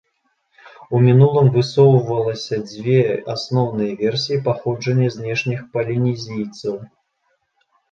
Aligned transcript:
У 0.95 1.01
мінулым 1.07 1.47
высоўвалася 1.57 2.55
дзве 2.71 2.97
асноўныя 3.35 3.91
версіі 4.01 4.41
паходжання 4.49 5.13
знешніх 5.19 5.59
палінезійцаў. 5.77 6.75